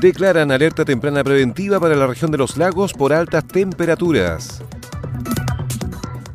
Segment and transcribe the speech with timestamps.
[0.00, 4.62] Declaran alerta temprana preventiva para la región de los lagos por altas temperaturas.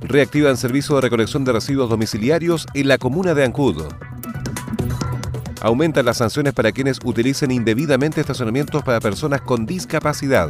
[0.02, 3.84] Reactivan servicio de recolección de residuos domiciliarios en la comuna de Ancud.
[5.62, 10.50] Aumentan las sanciones para quienes utilicen indebidamente estacionamientos para personas con discapacidad.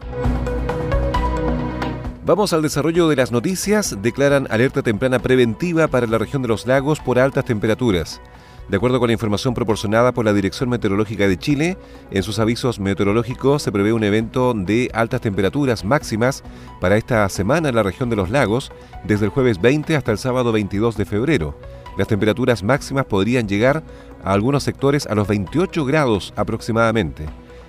[2.26, 3.96] Vamos al desarrollo de las noticias.
[4.02, 8.20] Declaran alerta temprana preventiva para la región de los lagos por altas temperaturas.
[8.68, 11.76] De acuerdo con la información proporcionada por la Dirección Meteorológica de Chile,
[12.10, 16.42] en sus avisos meteorológicos se prevé un evento de altas temperaturas máximas
[16.80, 18.72] para esta semana en la región de los lagos,
[19.04, 21.58] desde el jueves 20 hasta el sábado 22 de febrero.
[21.98, 23.82] Las temperaturas máximas podrían llegar
[24.24, 27.26] a algunos sectores a los 28 grados aproximadamente.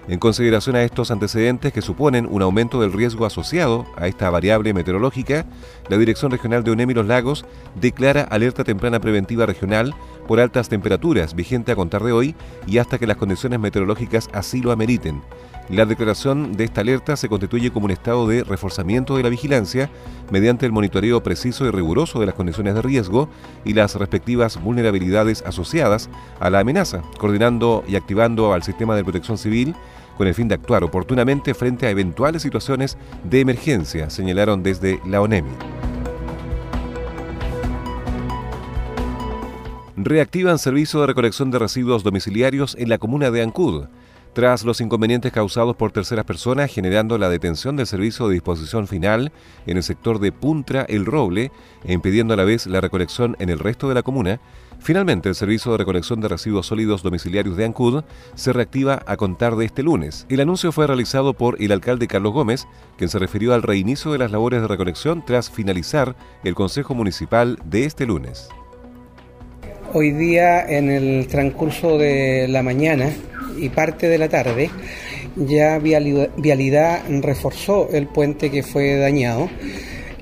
[0.08, 4.72] En consideración a estos antecedentes que suponen un aumento del riesgo asociado a esta variable
[4.72, 5.48] meteorológica,
[5.90, 7.46] la Dirección Regional de UNEMI Los Lagos
[7.82, 9.96] declara alerta temprana preventiva regional
[10.28, 12.36] por altas temperaturas, vigente a contar de hoy
[12.68, 15.22] y hasta que las condiciones meteorológicas así lo ameriten.
[15.70, 19.90] La declaración de esta alerta se constituye como un estado de reforzamiento de la vigilancia
[20.32, 23.30] mediante el monitoreo preciso y riguroso de las condiciones de riesgo
[23.64, 26.10] y las respectivas vulnerabilidades asociadas
[26.40, 29.76] a la amenaza, coordinando y activando al sistema de protección civil
[30.18, 35.22] con el fin de actuar oportunamente frente a eventuales situaciones de emergencia, señalaron desde la
[35.22, 35.75] ONEMI.
[40.06, 43.86] Reactivan servicio de recolección de residuos domiciliarios en la comuna de Ancud
[44.34, 49.32] tras los inconvenientes causados por terceras personas generando la detención del servicio de disposición final
[49.66, 51.52] en el sector de Puntra El Roble
[51.84, 54.40] e impidiendo a la vez la recolección en el resto de la comuna,
[54.78, 58.04] finalmente el servicio de recolección de residuos sólidos domiciliarios de Ancud
[58.36, 60.28] se reactiva a contar de este lunes.
[60.30, 64.20] El anuncio fue realizado por el alcalde Carlos Gómez, quien se refirió al reinicio de
[64.20, 68.50] las labores de recolección tras finalizar el Consejo Municipal de este lunes.
[69.98, 73.14] Hoy día, en el transcurso de la mañana,
[73.58, 74.70] y parte de la tarde,
[75.38, 79.50] ya Vialidad, reforzó el puente que fue dañado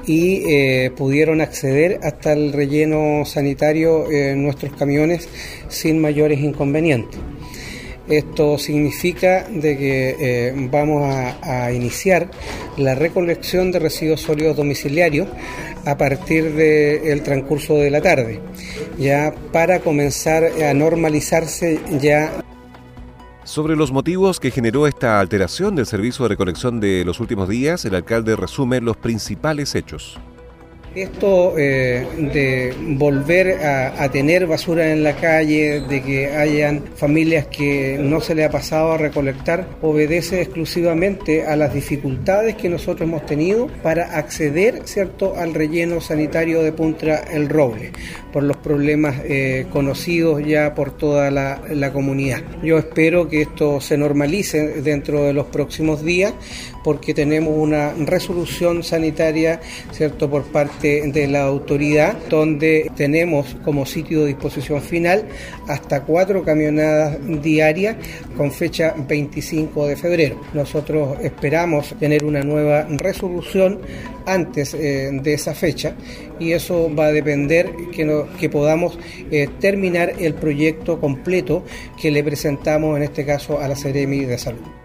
[0.06, 5.28] y eh, pudieron acceder hasta el relleno sanitario en nuestros camiones
[5.70, 7.20] sin mayores inconvenientes.
[8.08, 12.30] Esto significa de que eh, vamos a, iniciar
[12.78, 15.28] la recolección de residuos sólidos domiciliarios
[15.86, 18.40] a partir del transcurso de la tarde,
[18.98, 22.44] ya para comenzar a normalizarse ya
[23.46, 27.84] sobre los motivos que generó esta alteración del servicio de recolección de los últimos días,
[27.84, 30.18] el alcalde resume los principales hechos.
[30.96, 37.98] Esto eh, de volver a, tener basura en la calle, de que hayan familias que
[38.00, 43.26] no se le ha pasado a recolectar, obedece exclusivamente a las dificultades que nosotros hemos
[43.26, 47.92] tenido para acceder cierto, al relleno sanitario de Puntra El Roble,
[48.32, 52.42] por los problemas eh, conocidos ya por toda la comunidad.
[52.62, 56.34] Yo espero que esto se normalice dentro de los próximos días
[56.84, 64.22] porque tenemos una resolución sanitaria, ¿cierto?, por parte de la autoridad, donde tenemos como sitio
[64.22, 65.26] de disposición final
[65.68, 67.96] hasta cuatro camionadas diarias
[68.36, 70.42] con fecha 25 de febrero.
[70.54, 73.80] Nosotros esperamos tener una nueva resolución
[74.26, 75.96] antes eh, de esa fecha
[76.40, 78.98] y eso va a depender que, podamos
[79.32, 81.64] eh, terminar el proyecto completo
[82.00, 84.83] que le presentamos en este caso a la Seremi de Salud.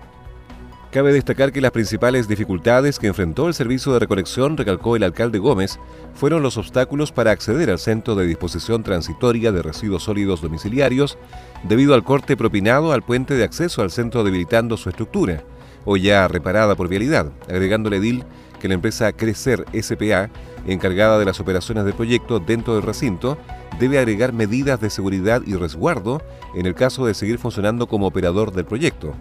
[0.98, 5.38] Cabe destacar que las principales dificultades que enfrentó el servicio de recolección, recalcó el alcalde
[5.38, 5.78] Gómez,
[6.12, 11.16] fueron los obstáculos para acceder al centro de disposición transitoria de residuos sólidos domiciliarios
[11.62, 15.44] debido al corte propinado al puente de acceso al centro debilitando su estructura,
[15.84, 18.24] o ya reparada por vialidad, agregándole DIL
[18.58, 20.30] que la empresa Crecer SPA,
[20.66, 23.38] encargada de las operaciones del proyecto dentro del recinto,
[23.78, 26.20] debe agregar medidas de seguridad y resguardo
[26.56, 29.14] en el caso de seguir funcionando como operador del proyecto.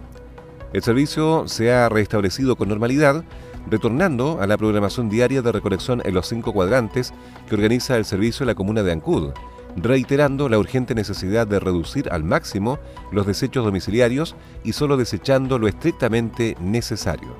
[0.72, 3.24] El servicio se ha restablecido con normalidad,
[3.70, 7.12] retornando a la programación diaria de recolección en los cinco cuadrantes
[7.48, 9.30] que organiza el servicio en la comuna de Ancud,
[9.76, 12.78] reiterando la urgente necesidad de reducir al máximo
[13.12, 17.36] los desechos domiciliarios y solo desechando lo estrictamente necesario.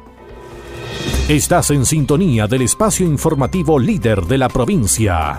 [1.28, 5.38] Estás en sintonía del espacio informativo líder de la provincia.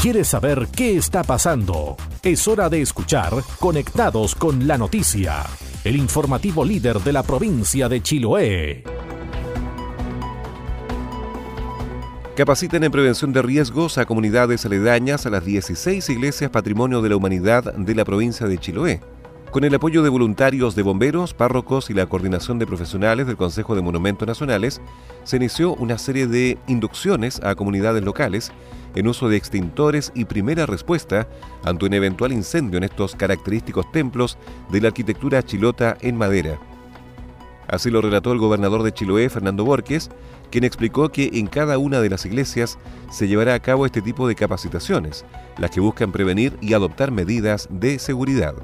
[0.00, 1.94] ¿Quieres saber qué está pasando?
[2.22, 5.44] Es hora de escuchar Conectados con la Noticia,
[5.84, 8.82] el informativo líder de la provincia de Chiloé.
[12.34, 17.16] Capaciten en prevención de riesgos a comunidades aledañas a las 16 iglesias Patrimonio de la
[17.16, 19.00] Humanidad de la provincia de Chiloé.
[19.50, 23.74] Con el apoyo de voluntarios de bomberos, párrocos y la coordinación de profesionales del Consejo
[23.74, 24.80] de Monumentos Nacionales,
[25.24, 28.52] se inició una serie de inducciones a comunidades locales
[28.94, 31.26] en uso de extintores y primera respuesta
[31.64, 34.38] ante un eventual incendio en estos característicos templos
[34.70, 36.60] de la arquitectura chilota en madera.
[37.66, 40.10] Así lo relató el gobernador de Chiloé, Fernando Borges,
[40.52, 42.78] quien explicó que en cada una de las iglesias
[43.10, 45.24] se llevará a cabo este tipo de capacitaciones,
[45.58, 48.54] las que buscan prevenir y adoptar medidas de seguridad.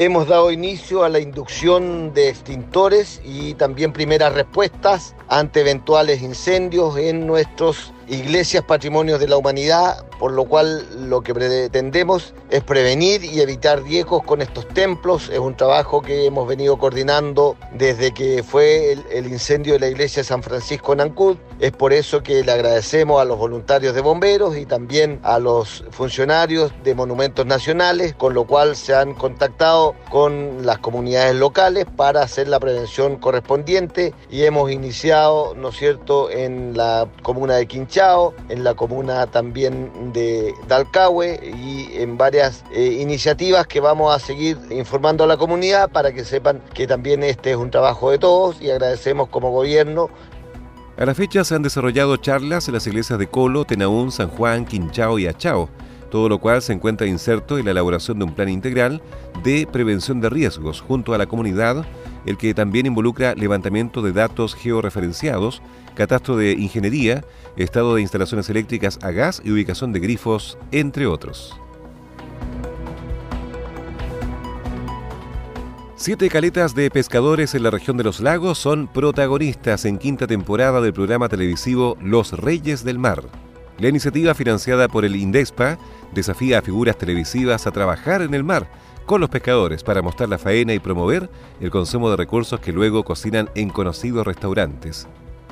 [0.00, 6.96] Hemos dado inicio a la inducción de extintores y también primeras respuestas ante eventuales incendios
[6.96, 13.24] en nuestros iglesias patrimonios de la humanidad, por lo cual lo que pretendemos es prevenir
[13.24, 15.28] y evitar riesgos con estos templos.
[15.28, 20.22] Es un trabajo que hemos venido coordinando desde que fue el, incendio de la iglesia
[20.22, 21.36] de San Francisco en Ancud.
[21.60, 25.84] Es por eso que le agradecemos a los voluntarios de bomberos y también a los
[25.90, 32.22] funcionarios de monumentos nacionales, con lo cual se han contactado con las comunidades locales para
[32.22, 37.97] hacer la prevención correspondiente y hemos iniciado, ¿no es cierto?, en la comuna de Quinchá
[38.48, 44.56] en la comuna también de Dalcahue y en varias eh, iniciativas que vamos a seguir
[44.70, 48.62] informando a la comunidad para que sepan que también este es un trabajo de todos
[48.62, 50.10] y agradecemos como gobierno.
[50.96, 54.64] A la fecha se han desarrollado charlas en las iglesias de Colo, Tenaún, San Juan,
[54.64, 55.68] Quinchao y Achao,
[56.08, 59.02] todo lo cual se encuentra inserto en la elaboración de un plan integral
[59.42, 61.84] de prevención de riesgos junto a la comunidad,
[62.26, 65.62] el que también involucra levantamiento de datos georreferenciados,
[65.98, 67.24] catastro de ingeniería,
[67.56, 71.58] estado de instalaciones eléctricas a gas y ubicación de grifos, entre otros.
[75.96, 80.80] Siete caletas de pescadores en la región de los lagos son protagonistas en quinta temporada
[80.80, 83.24] del programa televisivo Los Reyes del Mar.
[83.78, 85.78] La iniciativa financiada por el INDESPA
[86.14, 88.70] desafía a figuras televisivas a trabajar en el mar
[89.04, 91.28] con los pescadores para mostrar la faena y promover
[91.60, 95.08] el consumo de recursos que luego cocinan en conocidos restaurantes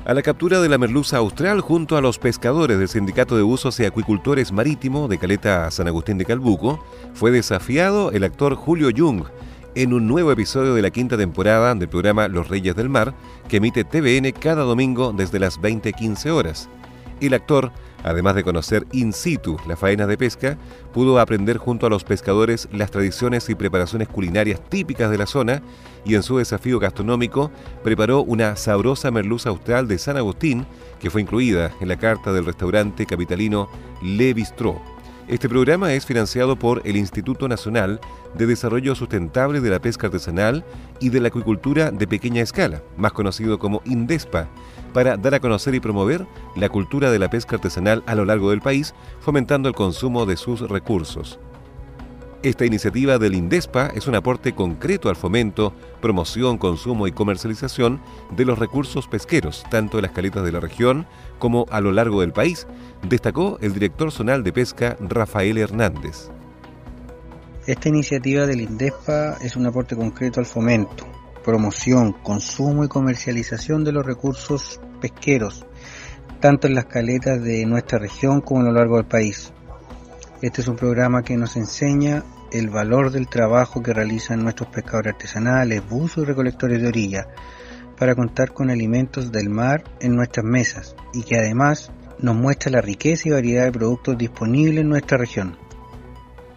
[0.07, 3.81] a la captura de la merluza austral junto a los pescadores del Sindicato de Usos
[3.81, 9.25] y Acuicultores Marítimo de Caleta San Agustín de Calbuco, fue desafiado el actor Julio Jung
[9.75, 13.15] en un nuevo episodio de la quinta temporada del programa Los Reyes del Mar,
[13.49, 16.69] que emite TVN cada domingo desde las 20.15 horas.
[17.21, 17.73] El actor
[18.05, 20.57] Además de conocer in situ la faena de pesca,
[20.93, 25.63] pudo aprender junto a los pescadores las tradiciones y preparaciones culinarias típicas de la zona
[26.05, 27.51] y en su desafío gastronómico
[27.83, 30.67] preparó una sabrosa merluza austral de San Agustín
[31.01, 33.69] que fue incluida en la carta del restaurante capitalino
[34.03, 34.96] Le Bistrot.
[35.29, 38.01] Este programa es financiado por el Instituto Nacional
[38.35, 40.65] de Desarrollo Sustentable de la Pesca Artesanal
[41.01, 44.49] y de la Acuicultura de Pequeña Escala, más conocido como INDESPA,
[44.93, 48.51] para dar a conocer y promover la cultura de la pesca artesanal a lo largo
[48.51, 51.41] del país, fomentando el consumo de sus recursos.
[52.43, 58.01] Esta iniciativa del INDESPA es un aporte concreto al fomento, promoción, consumo y comercialización
[58.31, 61.07] de los recursos pesqueros, tanto en las caletas de la región
[61.39, 62.67] como a lo largo del país,
[63.03, 66.31] destacó el director zonal de pesca Rafael Hernández.
[67.67, 71.05] Esta iniciativa del INDESPA es un aporte concreto al fomento,
[71.43, 75.67] promoción, consumo y comercialización de los recursos pesqueros,
[76.41, 79.53] tanto en las caletas de nuestra región como a lo largo del país.
[80.43, 85.15] Este es un programa que nos enseña el valor del trabajo que realizan nuestros pescadores
[85.15, 87.27] artesanales, buzos y recolectores de orilla
[87.99, 92.83] para contar con alimentos del mar en nuestras mesas y que además nos muestra la
[92.83, 95.57] riqueza y variedad de productos disponibles en nuestra región.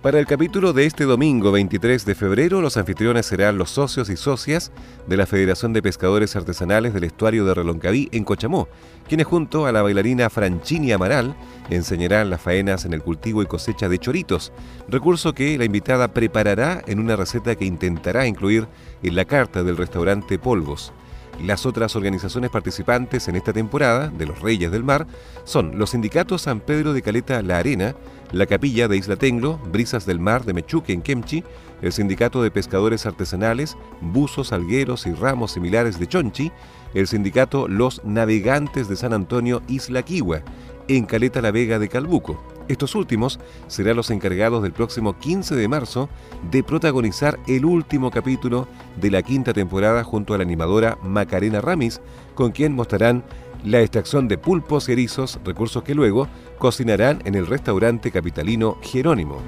[0.01, 4.15] Para el capítulo de este domingo 23 de febrero, los anfitriones serán los socios y
[4.15, 4.71] socias
[5.07, 8.69] de la Federación de Pescadores Artesanales del Estuario de Reloncaví en Cochamó,
[9.09, 11.35] quienes junto a la bailarina Franchini Amaral
[11.69, 14.53] enseñarán las faenas en el cultivo y cosecha de choritos,
[14.87, 18.69] recurso que la invitada preparará en una receta que intentará incluir
[19.03, 20.93] en la carta del restaurante Polvos.
[21.43, 25.07] Las otras organizaciones participantes en esta temporada de los Reyes del Mar
[25.45, 27.95] son los sindicatos San Pedro de Caleta La Arena,
[28.31, 31.43] la Capilla de Isla Tenglo, Brisas del Mar de Mechuque en Kemchi,
[31.81, 36.51] el Sindicato de Pescadores Artesanales, Buzos, Algueros y Ramos Similares de Chonchi,
[36.93, 40.41] el Sindicato Los Navegantes de San Antonio Isla Kiwa,
[40.89, 42.58] en Caleta La Vega de Calbuco.
[42.69, 46.07] Estos últimos serán los encargados del próximo 15 de marzo
[46.51, 48.67] de protagonizar el último capítulo
[49.01, 51.99] de la quinta temporada junto a la animadora Macarena Ramis,
[52.35, 53.23] con quien mostrarán
[53.65, 56.27] la extracción de pulpos y erizos, recursos que luego
[56.59, 59.41] cocinarán en el restaurante capitalino Jerónimo.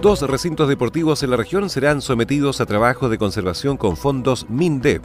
[0.00, 5.02] Dos recintos deportivos en la región serán sometidos a trabajo de conservación con fondos MINDEP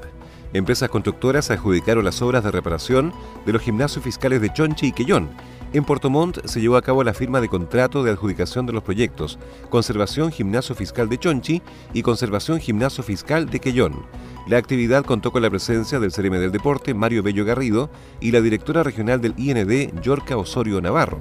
[0.55, 3.13] empresas constructoras adjudicaron las obras de reparación
[3.45, 5.29] de los gimnasios fiscales de Chonchi y Quellón.
[5.73, 8.83] En Puerto Montt se llevó a cabo la firma de contrato de adjudicación de los
[8.83, 9.37] proyectos
[9.69, 11.61] Conservación Gimnasio Fiscal de Chonchi
[11.93, 14.05] y Conservación Gimnasio Fiscal de Quellón.
[14.47, 17.89] La actividad contó con la presencia del CRM del Deporte, Mario Bello Garrido,
[18.21, 21.19] y la directora regional del IND, Yorca Osorio Navarro.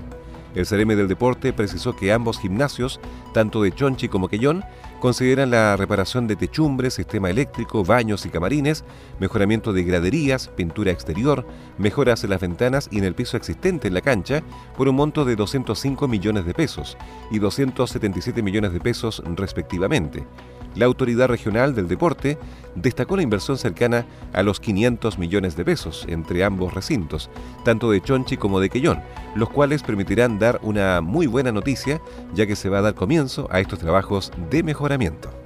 [0.54, 3.00] El CRM del Deporte precisó que ambos gimnasios,
[3.32, 4.62] tanto de Chonchi como Quellón,
[5.04, 8.86] consideran la reparación de techumbres, sistema eléctrico, baños y camarines,
[9.20, 11.46] mejoramiento de graderías, pintura exterior,
[11.76, 14.42] mejoras en las ventanas y en el piso existente en la cancha
[14.78, 16.96] por un monto de 205 millones de pesos
[17.30, 20.26] y 277 millones de pesos respectivamente.
[20.74, 22.38] La autoridad regional del deporte
[22.74, 27.30] destacó la inversión cercana a los 500 millones de pesos entre ambos recintos,
[27.64, 29.00] tanto de Chonchi como de Quellón,
[29.36, 32.00] los cuales permitirán dar una muy buena noticia
[32.34, 35.43] ya que se va a dar comienzo a estos trabajos de mejoramiento.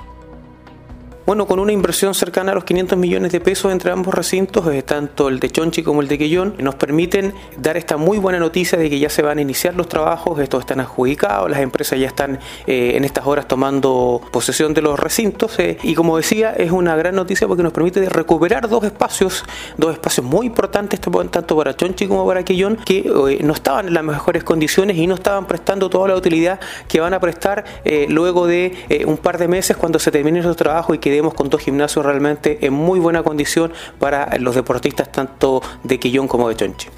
[1.28, 4.82] Bueno, con una inversión cercana a los 500 millones de pesos entre ambos recintos, eh,
[4.82, 8.78] tanto el de Chonchi como el de Quellón, nos permiten dar esta muy buena noticia
[8.78, 12.06] de que ya se van a iniciar los trabajos, estos están adjudicados, las empresas ya
[12.06, 16.70] están eh, en estas horas tomando posesión de los recintos eh, y como decía, es
[16.70, 19.44] una gran noticia porque nos permite recuperar dos espacios,
[19.76, 24.02] dos espacios muy importantes tanto para Chonchi como para Quellón, que no estaban en las
[24.02, 26.58] mejores condiciones y no estaban prestando toda la utilidad
[26.88, 27.66] que van a prestar
[28.08, 31.60] luego de un par de meses cuando se terminen los trabajos y que con dos
[31.60, 36.88] gimnasios realmente en muy buena condición para los deportistas tanto de Quillón como de Chonchi.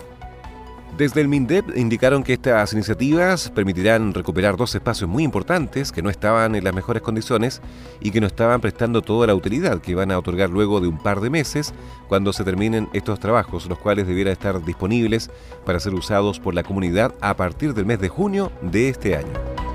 [1.00, 6.10] Desde el MINDEP indicaron que estas iniciativas permitirán recuperar dos espacios muy importantes que no
[6.10, 7.62] estaban en las mejores condiciones
[8.00, 10.98] y que no estaban prestando toda la utilidad que van a otorgar luego de un
[10.98, 11.72] par de meses
[12.06, 15.30] cuando se terminen estos trabajos, los cuales debieran estar disponibles
[15.64, 19.69] para ser usados por la comunidad a partir del mes de junio de este año.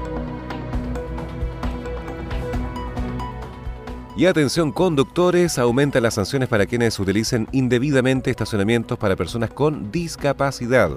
[4.18, 10.90] Y atención conductores, aumentan las sanciones para quienes utilicen indebidamente estacionamientos para personas con discapacidad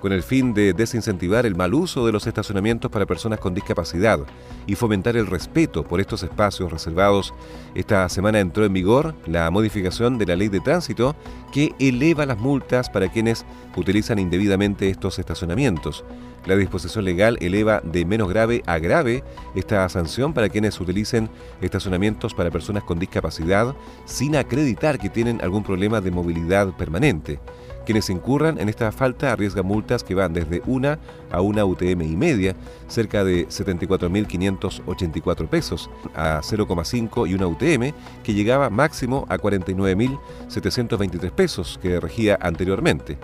[0.00, 4.20] con el fin de desincentivar el mal uso de los estacionamientos para personas con discapacidad
[4.66, 7.34] y fomentar el respeto por estos espacios reservados.
[7.74, 11.16] Esta semana entró en vigor la modificación de la ley de tránsito
[11.52, 13.44] que eleva las multas para quienes
[13.76, 16.04] utilizan indebidamente estos estacionamientos.
[16.46, 19.22] La disposición legal eleva de menos grave a grave
[19.54, 21.28] esta sanción para quienes utilicen
[21.60, 23.74] estacionamientos para personas con discapacidad
[24.06, 27.40] sin acreditar que tienen algún problema de movilidad permanente.
[27.88, 30.98] Quienes incurran en esta falta arriesgan multas que van desde una
[31.32, 32.54] a una UTM y media,
[32.86, 41.78] cerca de 74.584 pesos, a 0,5 y una UTM, que llegaba máximo a 49.723 pesos,
[41.80, 43.16] que regía anteriormente.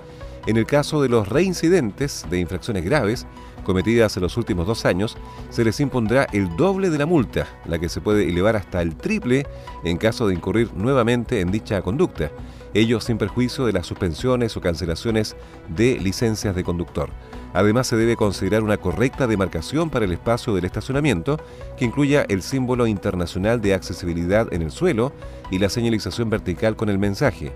[0.47, 3.27] En el caso de los reincidentes de infracciones graves
[3.65, 5.19] cometidas en los últimos dos años,
[5.51, 8.97] se les impondrá el doble de la multa, la que se puede elevar hasta el
[8.97, 9.47] triple
[9.85, 12.31] en caso de incurrir nuevamente en dicha conducta,
[12.75, 15.37] ello sin perjuicio de las suspensiones o cancelaciones
[15.69, 17.09] de licencias de conductor.
[17.55, 21.39] Además, se debe considerar una correcta demarcación para el espacio del estacionamiento,
[21.77, 25.13] que incluya el símbolo internacional de accesibilidad en el suelo
[25.51, 27.53] y la señalización vertical con el mensaje,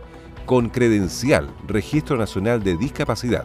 [0.47, 3.45] con credencial Registro Nacional de Discapacidad.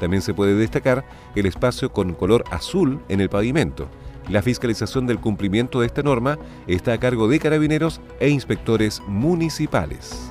[0.00, 1.04] También se puede destacar
[1.36, 3.88] el espacio con color azul en el pavimento.
[4.30, 10.30] La fiscalización del cumplimiento de esta norma está a cargo de carabineros e inspectores municipales.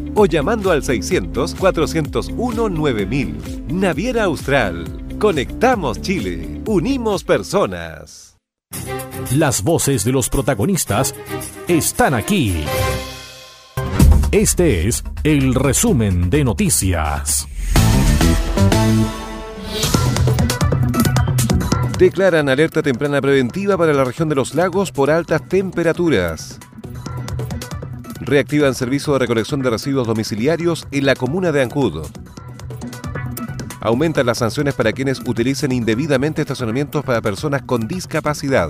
[0.15, 3.71] o llamando al 600-401-9000.
[3.71, 5.17] Naviera Austral.
[5.19, 6.61] Conectamos Chile.
[6.65, 8.35] Unimos personas.
[9.35, 11.15] Las voces de los protagonistas
[11.67, 12.63] están aquí.
[14.31, 17.47] Este es el resumen de noticias.
[21.97, 26.59] Declaran alerta temprana preventiva para la región de los lagos por altas temperaturas
[28.31, 32.05] reactivan servicio de recolección de residuos domiciliarios en la comuna de Ancud.
[33.81, 38.69] Aumentan las sanciones para quienes utilicen indebidamente estacionamientos para personas con discapacidad.